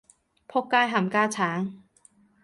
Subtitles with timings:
[0.03, 0.07] 僕街
[0.87, 1.81] 冚家鏟